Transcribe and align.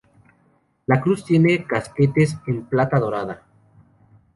La 0.87 0.99
cruz 0.99 1.23
tiene 1.23 1.63
casquetes 1.67 2.35
en 2.47 2.65
plata 2.65 2.97
dorada. 2.99 3.43